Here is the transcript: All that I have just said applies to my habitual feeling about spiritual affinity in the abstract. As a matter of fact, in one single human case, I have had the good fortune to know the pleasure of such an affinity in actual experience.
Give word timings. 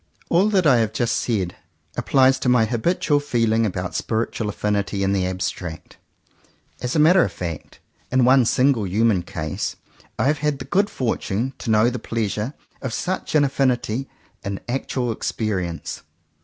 All 0.29 0.49
that 0.49 0.65
I 0.65 0.77
have 0.79 0.93
just 0.93 1.15
said 1.15 1.55
applies 1.95 2.39
to 2.39 2.49
my 2.49 2.65
habitual 2.65 3.19
feeling 3.19 3.67
about 3.67 3.93
spiritual 3.93 4.49
affinity 4.49 5.03
in 5.03 5.13
the 5.13 5.27
abstract. 5.27 5.97
As 6.81 6.95
a 6.95 6.99
matter 6.99 7.23
of 7.23 7.31
fact, 7.31 7.79
in 8.11 8.25
one 8.25 8.45
single 8.45 8.87
human 8.87 9.21
case, 9.21 9.75
I 10.17 10.25
have 10.25 10.39
had 10.39 10.57
the 10.57 10.65
good 10.65 10.89
fortune 10.89 11.53
to 11.59 11.69
know 11.69 11.91
the 11.91 11.99
pleasure 11.99 12.55
of 12.81 12.95
such 12.95 13.35
an 13.35 13.43
affinity 13.43 14.09
in 14.43 14.59
actual 14.67 15.11
experience. 15.11 16.01